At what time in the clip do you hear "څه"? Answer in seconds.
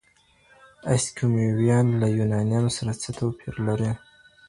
3.01-3.09